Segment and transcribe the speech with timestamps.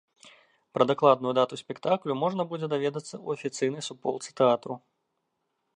[0.77, 4.73] Пра дакладную дату спектаклю можна будзе даведацца ў афіцыйнай суполцы тэатру.